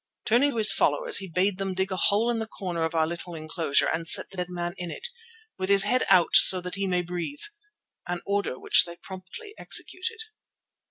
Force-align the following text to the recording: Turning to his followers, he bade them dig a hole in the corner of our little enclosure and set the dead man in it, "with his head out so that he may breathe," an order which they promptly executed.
Turning 0.25 0.49
to 0.49 0.57
his 0.57 0.73
followers, 0.73 1.17
he 1.17 1.29
bade 1.29 1.59
them 1.59 1.75
dig 1.75 1.91
a 1.91 1.95
hole 1.95 2.31
in 2.31 2.39
the 2.39 2.47
corner 2.47 2.81
of 2.83 2.95
our 2.95 3.05
little 3.05 3.35
enclosure 3.35 3.85
and 3.85 4.07
set 4.07 4.31
the 4.31 4.37
dead 4.37 4.49
man 4.49 4.73
in 4.77 4.89
it, 4.89 5.07
"with 5.59 5.69
his 5.69 5.83
head 5.83 6.01
out 6.09 6.33
so 6.35 6.59
that 6.59 6.73
he 6.73 6.87
may 6.87 7.03
breathe," 7.03 7.43
an 8.07 8.19
order 8.25 8.57
which 8.57 8.83
they 8.85 8.95
promptly 8.95 9.53
executed. 9.59 10.17